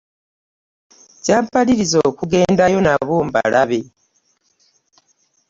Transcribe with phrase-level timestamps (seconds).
[1.23, 3.81] Kyampalirizza okugendayo nabo mbalabe.